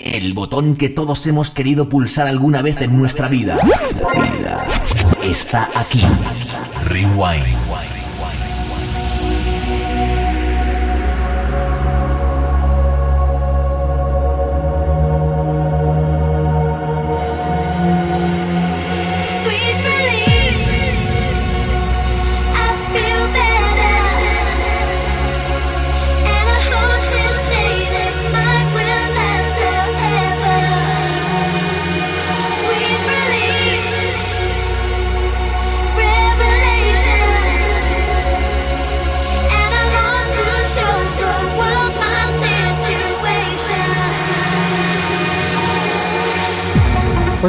El 0.00 0.32
botón 0.32 0.76
que 0.76 0.88
todos 0.88 1.26
hemos 1.26 1.50
querido 1.50 1.90
pulsar 1.90 2.26
alguna 2.26 2.62
vez 2.62 2.80
en 2.80 2.98
nuestra 2.98 3.28
vida. 3.28 3.58
está 5.22 5.68
aquí. 5.74 6.02
Rewind. 6.84 7.59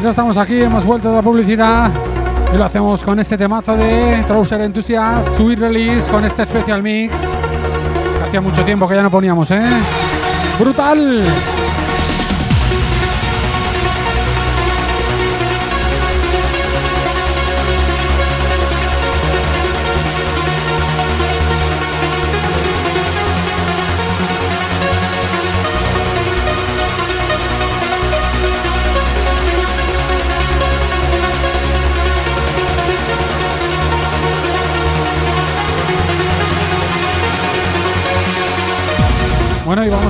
Pues 0.02 0.16
ya 0.16 0.20
estamos 0.20 0.38
aquí, 0.38 0.60
hemos 0.60 0.84
vuelto 0.84 1.10
de 1.10 1.16
la 1.18 1.22
publicidad 1.22 1.92
y 2.52 2.58
lo 2.58 2.66
hacemos 2.66 3.04
con 3.04 3.20
este 3.20 3.38
temazo 3.38 3.78
de 3.78 4.24
Trouser 4.26 4.62
Enthusiast, 4.62 5.38
Sweet 5.38 5.60
Release, 5.60 6.10
con 6.10 6.26
este 6.26 6.44
special 6.44 6.82
mix. 6.82 7.14
Hacía 8.26 8.42
mucho 8.42 8.64
tiempo 8.64 8.88
que 8.88 8.96
ya 8.96 9.04
no 9.04 9.12
poníamos, 9.12 9.52
¿eh? 9.52 9.62
¡Brutal! 10.58 11.24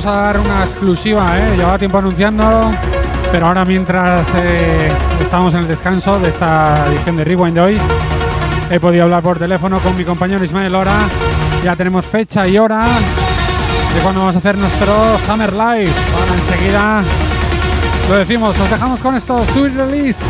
Vamos 0.04 0.18
a 0.18 0.22
dar 0.22 0.40
una 0.40 0.64
exclusiva, 0.64 1.38
¿eh? 1.38 1.56
Llevaba 1.56 1.78
tiempo 1.78 1.98
anunciando, 1.98 2.72
pero 3.30 3.46
ahora 3.46 3.64
mientras 3.64 4.26
eh, 4.34 4.90
estamos 5.20 5.54
en 5.54 5.60
el 5.60 5.68
descanso 5.68 6.18
de 6.18 6.30
esta 6.30 6.86
edición 6.88 7.16
de 7.16 7.24
Rewind 7.24 7.54
de 7.54 7.60
hoy, 7.60 7.78
he 8.70 8.80
podido 8.80 9.04
hablar 9.04 9.22
por 9.22 9.38
teléfono 9.38 9.78
con 9.78 9.96
mi 9.96 10.04
compañero 10.04 10.42
Ismael 10.42 10.72
Lora. 10.72 10.98
Ya 11.62 11.76
tenemos 11.76 12.04
fecha 12.04 12.48
y 12.48 12.58
hora 12.58 12.84
de 13.94 14.00
cuando 14.02 14.20
vamos 14.20 14.34
a 14.34 14.38
hacer 14.40 14.58
nuestro 14.58 15.18
Summer 15.24 15.52
Live. 15.52 15.92
Bueno, 16.16 16.34
enseguida 16.34 17.02
lo 18.08 18.16
decimos, 18.16 18.58
os 18.58 18.70
dejamos 18.70 18.98
con 18.98 19.14
esto, 19.14 19.44
Sweet 19.52 19.76
Release. 19.76 20.24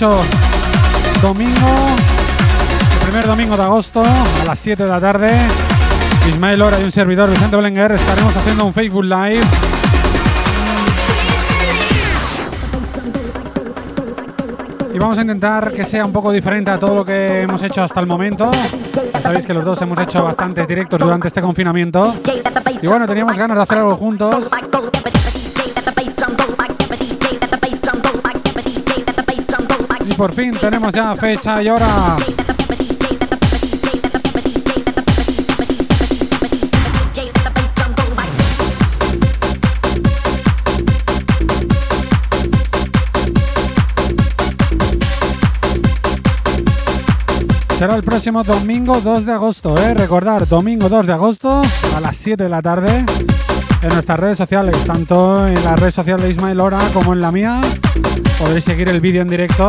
Domingo, 0.00 1.68
el 2.92 3.06
primer 3.06 3.26
domingo 3.26 3.54
de 3.54 3.62
agosto 3.64 4.02
a 4.02 4.44
las 4.46 4.58
7 4.58 4.84
de 4.84 4.88
la 4.88 4.98
tarde, 4.98 5.30
Ismael 6.26 6.58
Lora 6.58 6.80
y 6.80 6.84
un 6.84 6.92
servidor 6.92 7.28
Vicente 7.28 7.54
Belenguer 7.54 7.92
estaremos 7.92 8.34
haciendo 8.34 8.64
un 8.64 8.72
Facebook 8.72 9.04
Live. 9.04 9.42
Y 14.94 14.98
vamos 14.98 15.18
a 15.18 15.20
intentar 15.20 15.70
que 15.70 15.84
sea 15.84 16.06
un 16.06 16.12
poco 16.12 16.32
diferente 16.32 16.70
a 16.70 16.78
todo 16.78 16.94
lo 16.94 17.04
que 17.04 17.42
hemos 17.42 17.62
hecho 17.62 17.82
hasta 17.82 18.00
el 18.00 18.06
momento. 18.06 18.50
Ya 19.12 19.20
sabéis 19.20 19.46
que 19.46 19.52
los 19.52 19.66
dos 19.66 19.82
hemos 19.82 19.98
hecho 19.98 20.24
bastantes 20.24 20.66
directos 20.66 20.98
durante 20.98 21.28
este 21.28 21.42
confinamiento. 21.42 22.14
Y 22.80 22.86
bueno, 22.86 23.06
teníamos 23.06 23.36
ganas 23.36 23.58
de 23.58 23.62
hacer 23.64 23.78
algo 23.78 23.96
juntos. 23.96 24.48
Por 30.20 30.34
fin 30.34 30.50
tenemos 30.50 30.92
ya 30.92 31.16
fecha 31.16 31.62
y 31.62 31.70
hora. 31.70 32.14
Será 47.78 47.96
el 47.96 48.02
próximo 48.02 48.44
domingo 48.44 49.00
2 49.00 49.24
de 49.24 49.32
agosto, 49.32 49.74
¿eh? 49.78 49.94
Recordar, 49.94 50.46
domingo 50.46 50.90
2 50.90 51.06
de 51.06 51.12
agosto 51.14 51.62
a 51.96 52.00
las 52.00 52.14
7 52.14 52.42
de 52.42 52.48
la 52.50 52.60
tarde 52.60 53.06
en 53.82 53.88
nuestras 53.88 54.18
redes 54.18 54.38
sociales, 54.38 54.76
tanto 54.84 55.46
en 55.46 55.62
la 55.64 55.76
red 55.76 55.90
social 55.90 56.20
de 56.20 56.30
Ismael 56.30 56.58
Lora 56.58 56.80
como 56.92 57.12
en 57.12 57.20
la 57.20 57.32
mía. 57.32 57.60
Podréis 58.38 58.64
seguir 58.64 58.88
el 58.88 59.00
vídeo 59.00 59.22
en 59.22 59.28
directo 59.28 59.68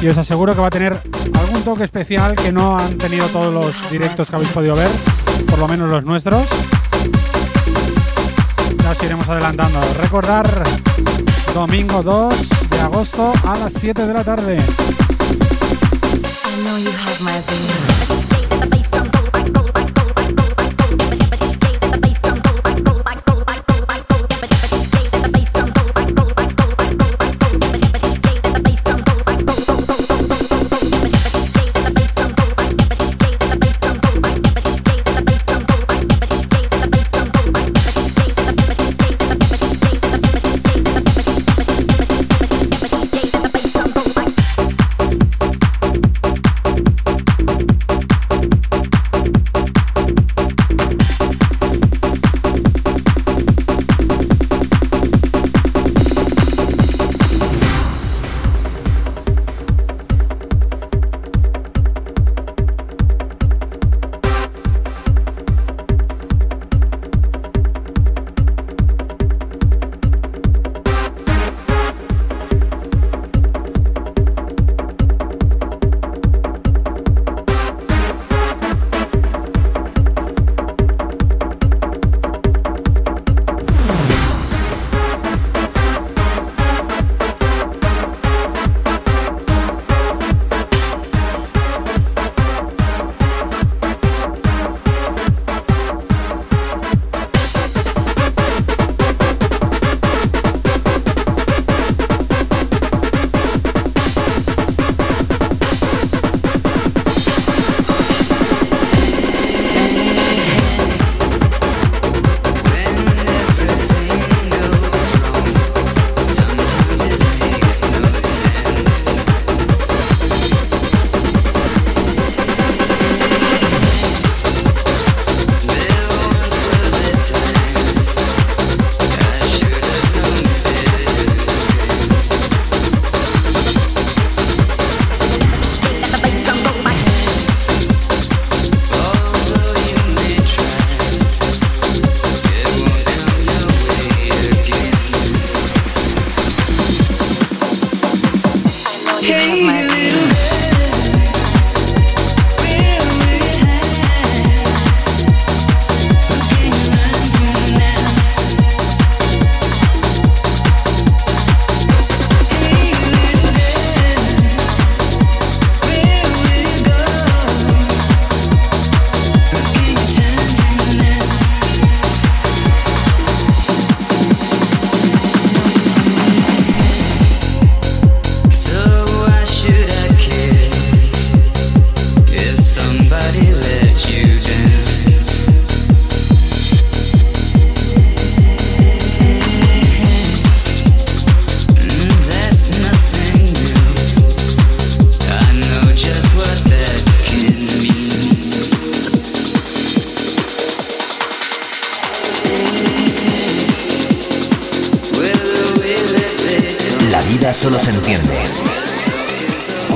y 0.00 0.08
os 0.08 0.18
aseguro 0.18 0.54
que 0.54 0.60
va 0.60 0.68
a 0.68 0.70
tener 0.70 0.96
algún 1.34 1.62
toque 1.62 1.84
especial 1.84 2.34
que 2.34 2.52
no 2.52 2.78
han 2.78 2.98
tenido 2.98 3.26
todos 3.28 3.52
los 3.52 3.90
directos 3.90 4.30
que 4.30 4.36
habéis 4.36 4.50
podido 4.52 4.76
ver, 4.76 4.90
por 5.46 5.58
lo 5.58 5.68
menos 5.68 5.88
los 5.88 6.04
nuestros. 6.04 6.46
Ya 8.82 8.90
os 8.90 9.02
iremos 9.02 9.28
adelantando. 9.28 9.80
Recordar, 10.00 10.48
domingo 11.54 12.02
2 12.02 12.34
de 12.70 12.80
agosto 12.80 13.32
a 13.44 13.56
las 13.58 13.72
7 13.72 14.06
de 14.06 14.14
la 14.14 14.24
tarde. 14.24 14.58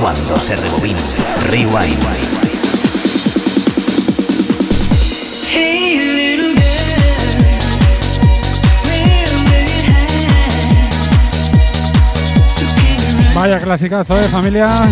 Cuando 0.03 0.37
se 0.37 0.53
rebobina. 0.57 0.99
Rewind. 1.47 2.03
Vaya 13.33 13.59
clasicazo, 13.61 14.19
¿eh, 14.19 14.23
familia? 14.23 14.89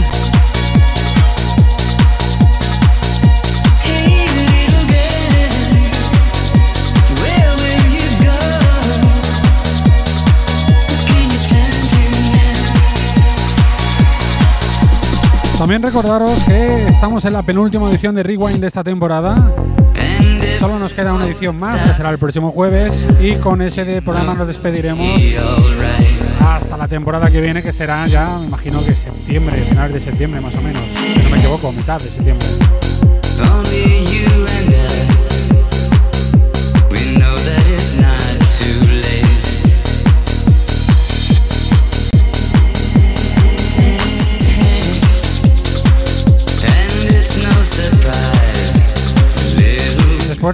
También 15.62 15.84
recordaros 15.84 16.32
que 16.46 16.88
estamos 16.88 17.24
en 17.24 17.34
la 17.34 17.44
penúltima 17.44 17.88
edición 17.88 18.16
de 18.16 18.24
Rewind 18.24 18.60
de 18.60 18.66
esta 18.66 18.84
temporada. 18.84 19.54
Solo 20.58 20.80
nos 20.80 20.92
queda 20.96 21.14
una 21.14 21.28
edición 21.28 21.56
más, 21.60 21.80
que 21.80 21.94
será 21.94 22.10
el 22.10 22.18
próximo 22.18 22.50
jueves. 22.50 23.06
Y 23.20 23.36
con 23.36 23.62
ese 23.62 23.86
de 23.86 24.02
programa 24.02 24.34
nos 24.34 24.48
despediremos 24.48 25.22
hasta 26.40 26.78
la 26.78 26.88
temporada 26.88 27.30
que 27.30 27.42
viene, 27.42 27.62
que 27.62 27.72
será 27.72 28.08
ya, 28.08 28.40
me 28.40 28.48
imagino 28.48 28.84
que 28.84 28.94
septiembre, 28.94 29.56
finales 29.70 29.94
de 29.94 30.00
septiembre 30.00 30.42
más 30.42 30.56
o 30.56 30.62
menos. 30.64 30.82
Si 30.96 31.20
no 31.20 31.30
me 31.30 31.38
equivoco, 31.38 31.72
mitad 31.72 32.02
de 32.02 32.10
septiembre. 32.10 32.48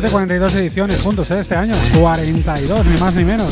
De 0.02 0.10
42 0.10 0.54
ediciones 0.56 1.02
juntos 1.02 1.32
¿eh? 1.32 1.40
este 1.40 1.56
año. 1.56 1.74
42, 2.00 2.86
ni 2.86 3.00
más 3.00 3.16
ni 3.16 3.24
menos. 3.26 3.52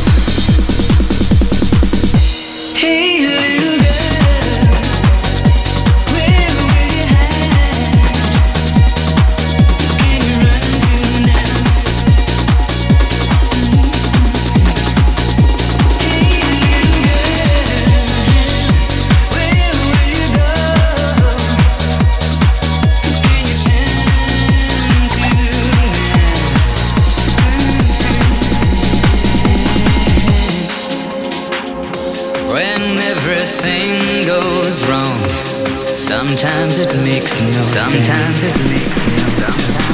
Sometimes 36.28 36.80
it 36.80 36.96
makes 37.04 37.40
no 37.40 37.62
Sometimes 37.62 38.44
it 38.44 38.58
makes 38.70 38.96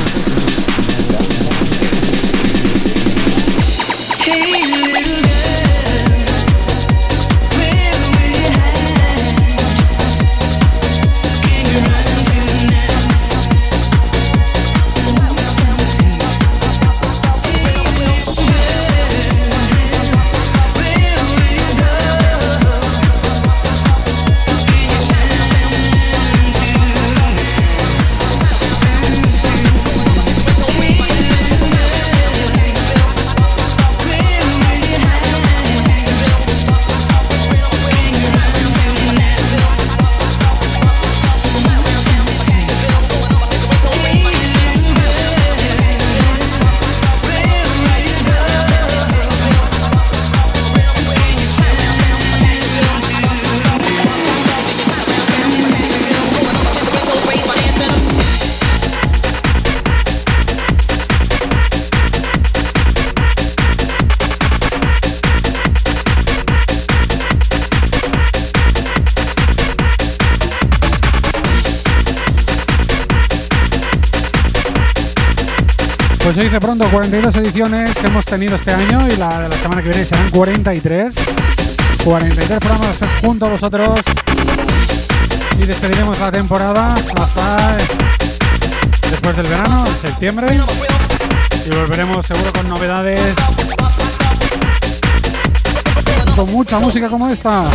Hey, 0.02 0.11
Pues 76.32 76.38
se 76.38 76.44
dice 76.46 76.62
pronto, 76.62 76.90
42 76.90 77.36
ediciones 77.36 77.94
que 77.94 78.08
hemos 78.08 78.24
tenido 78.24 78.56
este 78.56 78.72
año 78.72 79.06
y 79.06 79.18
la 79.18 79.42
de 79.42 79.50
la 79.50 79.58
semana 79.58 79.82
que 79.82 79.90
viene 79.90 80.06
serán 80.06 80.30
43. 80.30 81.14
43 82.06 82.60
programas 82.60 82.98
junto 83.20 83.48
a 83.48 83.50
vosotros. 83.50 84.00
Y 85.60 85.66
despediremos 85.66 86.18
la 86.20 86.32
temporada 86.32 86.96
hasta 87.22 87.76
después 89.10 89.36
del 89.36 89.48
verano, 89.48 89.86
en 89.86 89.94
septiembre. 89.96 90.58
Y 91.66 91.70
volveremos 91.76 92.26
seguro 92.26 92.54
con 92.54 92.70
novedades. 92.70 93.36
Con 96.34 96.50
mucha 96.50 96.80
música 96.80 97.10
como 97.10 97.28
esta. 97.28 97.66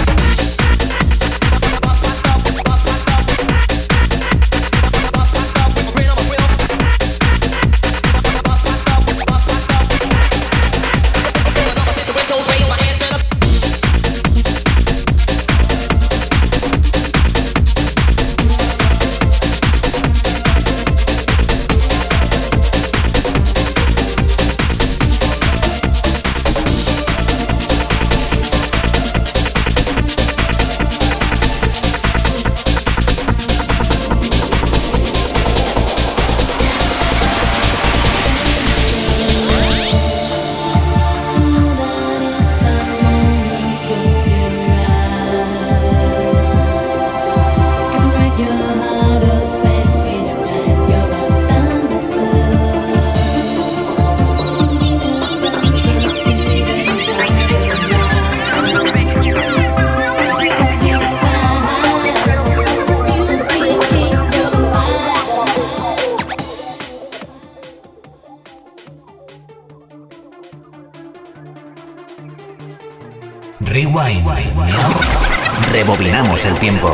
Rebobinamos 75.77 76.43
el 76.47 76.59
tiempo. 76.59 76.91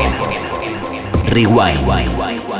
Rewind. 1.27 2.52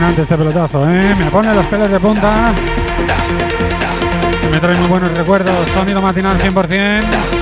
Impresionante 0.00 0.22
este 0.22 0.38
pelotazo, 0.38 0.90
¿eh? 0.90 1.14
Me 1.14 1.30
pone 1.30 1.54
los 1.54 1.66
pelos 1.66 1.90
de 1.90 2.00
punta. 2.00 2.54
Me 4.50 4.58
trae 4.58 4.74
muy 4.78 4.88
buenos 4.88 5.12
recuerdos. 5.12 5.68
Sonido 5.74 6.00
matinal 6.00 6.38
100%. 6.38 7.39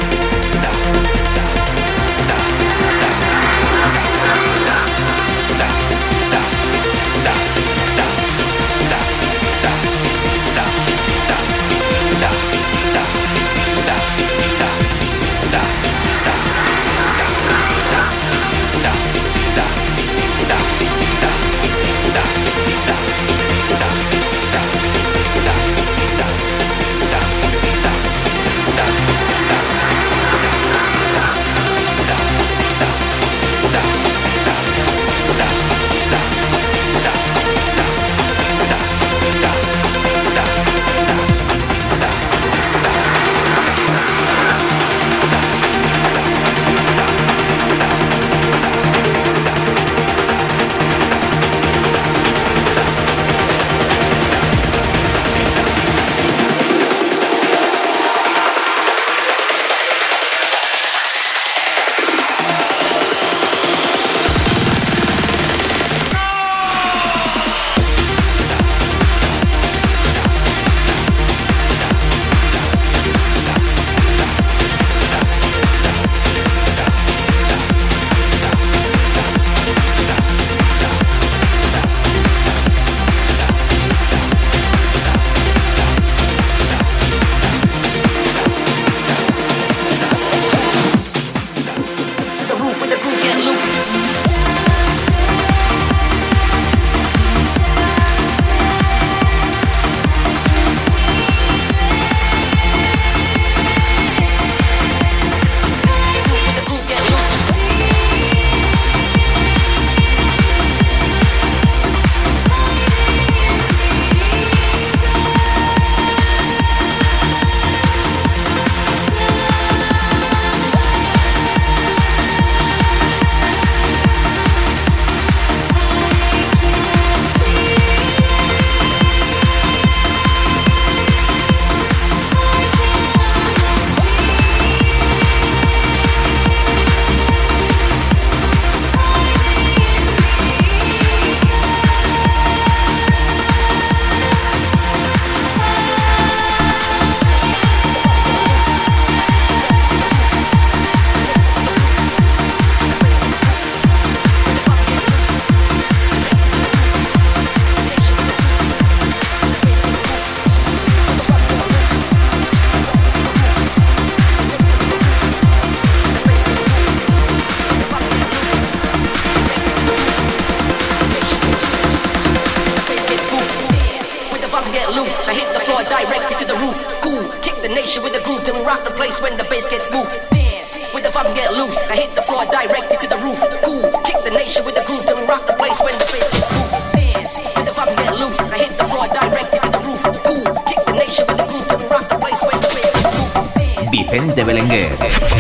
Get 174.73 174.89
loose. 174.93 175.15
I 175.27 175.35
hit 175.35 175.49
the 175.53 175.61
floor 175.61 175.83
directly 175.85 176.37
to 176.37 176.47
the 176.47 176.57
roof. 176.61 176.79
Cool, 177.01 177.25
kick 177.43 177.57
the 177.63 177.69
nation 177.69 178.03
with 178.03 178.13
the 178.13 178.23
groove, 178.25 178.45
then 178.45 178.65
rock 178.65 178.85
the 178.85 178.91
place 178.91 179.21
when 179.21 179.37
the 179.37 179.45
bass 179.45 179.67
gets 179.67 179.91
moved. 179.91 180.11
Dance 180.31 180.79
with 180.95 181.05
the 181.05 181.13
vibes 181.13 181.35
get 181.35 181.53
loose. 181.53 181.77
I 181.89 181.97
hit 181.97 182.13
the 182.13 182.23
floor 182.23 182.45
directly 182.47 182.97
to 182.97 183.07
the 183.09 183.19
roof. 183.23 183.41
Cool, 183.65 183.85
kick 184.05 184.19
the 184.25 184.31
nation 184.31 184.65
with 184.65 184.75
the 184.75 184.85
groove, 184.85 185.05
then 185.07 185.27
rock 185.27 185.47
the 185.47 185.55
place 185.55 185.79
when 185.81 185.95
the 185.97 186.09
bass 186.13 186.29
gets 186.33 186.51
moved. 186.53 186.73
Dance 186.97 187.35
with 187.57 187.67
the 187.67 187.75
vibes 187.75 187.97
get 187.97 188.13
loose. 188.19 188.39
I 188.41 188.59
hit 188.59 188.75
the 188.77 188.87
floor 188.89 189.07
directly 189.09 189.59
to 189.59 189.71
the 189.71 189.81
roof. 189.85 190.03
Cool, 190.27 190.47
kick 190.67 190.81
the 190.85 190.95
nation 190.97 191.25
with 191.29 191.39
the 191.39 191.47
groove, 191.49 191.69
then 191.69 191.83
rock 191.89 192.07
the 192.09 192.19
place 192.19 192.41
when 192.43 192.59
the 192.61 192.71
bass 192.75 192.91
gets 192.93 193.13
moved. 193.15 193.89
Vicente 193.91 194.43
Belenguer. 194.45 194.93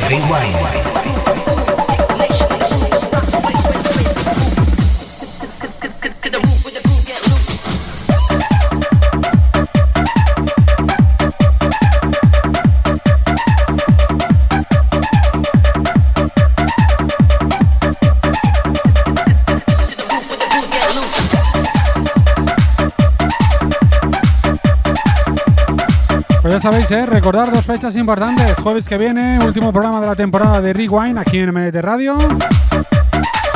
Rewind. 0.09 1.48
Sabéis, 26.61 26.91
¿eh? 26.91 27.07
recordar 27.07 27.53
dos 27.53 27.65
fechas 27.65 27.95
importantes. 27.97 28.57
Jueves 28.57 28.89
que 28.89 28.99
viene, 28.99 29.39
último 29.45 29.73
programa 29.73 30.01
de 30.01 30.07
la 30.07 30.17
temporada 30.17 30.61
de 30.61 30.73
Rewind 30.73 31.19
aquí 31.19 31.39
en 31.39 31.53
MNT 31.53 31.77
Radio. 31.77 32.17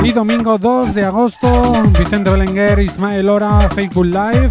Y 0.02 0.12
domingo 0.12 0.58
2 0.58 0.94
de 0.94 1.04
agosto, 1.04 1.82
Vicente 1.98 2.30
Belenguer, 2.30 2.80
Ismael 2.80 3.28
Ora, 3.28 3.68
Fake 3.70 3.94
Good 3.94 4.06
Live. 4.06 4.50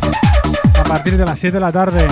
A 0.79 0.83
partir 0.83 1.17
de 1.17 1.25
las 1.25 1.39
7 1.39 1.57
de 1.57 1.61
la 1.61 1.71
tarde. 1.71 2.07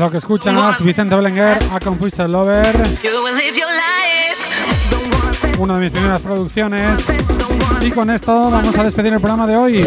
Lo 0.00 0.10
que 0.10 0.16
escuchas. 0.16 0.82
Vicente 0.82 1.14
Belenguer, 1.14 1.58
A 1.72 1.78
Confused 1.78 2.26
Lover. 2.26 2.74
Una 5.58 5.74
de 5.74 5.80
mis 5.80 5.90
primeras 5.90 6.20
producciones. 6.20 7.04
Y 7.82 7.90
con 7.90 8.08
esto 8.08 8.50
vamos 8.50 8.76
a 8.78 8.82
despedir 8.82 9.12
el 9.12 9.20
programa 9.20 9.46
de 9.46 9.56
hoy. 9.56 9.86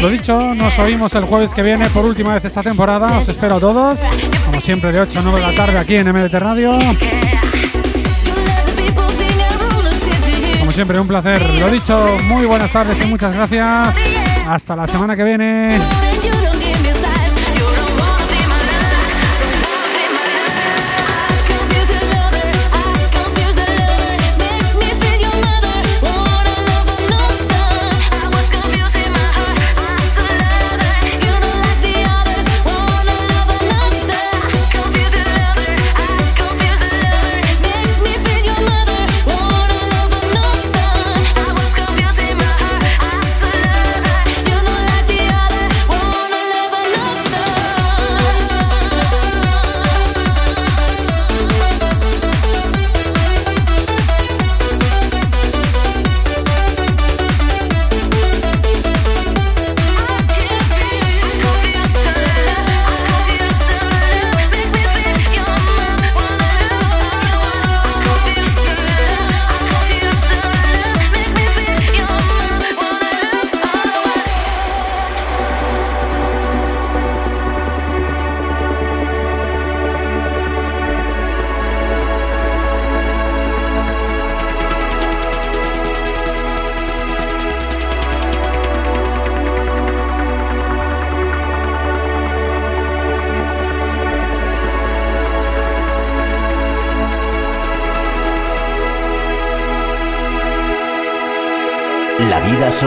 Lo 0.00 0.10
dicho, 0.10 0.54
nos 0.54 0.78
oímos 0.78 1.14
el 1.14 1.24
jueves 1.24 1.52
que 1.52 1.62
viene 1.62 1.88
por 1.88 2.04
última 2.04 2.34
vez 2.34 2.44
esta 2.44 2.62
temporada. 2.62 3.18
Os 3.18 3.28
espero 3.28 3.56
a 3.56 3.60
todos, 3.60 3.98
como 4.46 4.60
siempre, 4.60 4.92
de 4.92 5.00
8 5.00 5.18
a 5.18 5.22
9 5.22 5.40
de 5.40 5.46
la 5.46 5.54
tarde 5.54 5.78
aquí 5.78 5.96
en 5.96 6.12
MDT 6.12 6.34
Radio. 6.34 6.78
Siempre, 10.78 11.00
un 11.00 11.08
placer. 11.08 11.42
Lo 11.58 11.68
dicho, 11.70 11.98
muy 12.28 12.46
buenas 12.46 12.70
tardes 12.70 13.02
y 13.02 13.06
muchas 13.06 13.34
gracias. 13.34 13.96
Hasta 14.46 14.76
la 14.76 14.86
semana 14.86 15.16
que 15.16 15.24
viene. 15.24 15.76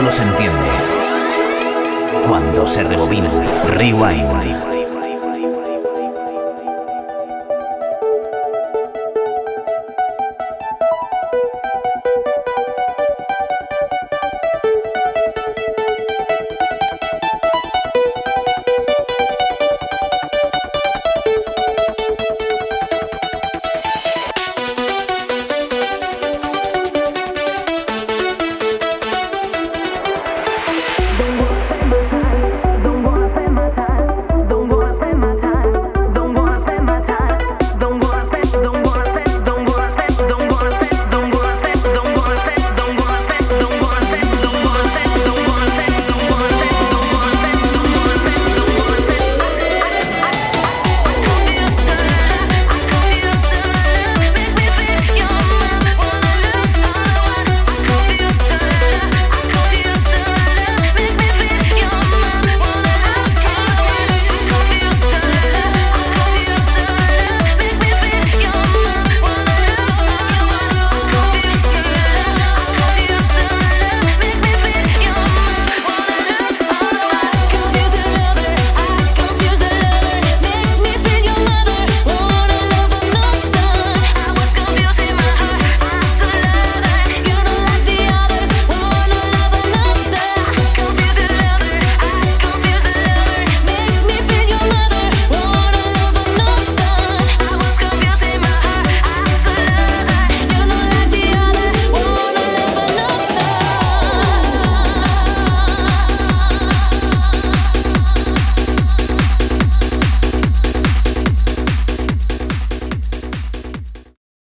La 0.02 0.10
vida 0.10 0.31